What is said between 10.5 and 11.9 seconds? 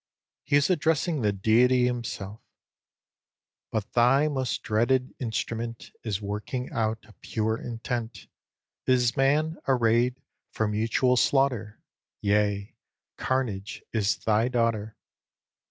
mutual slaughter: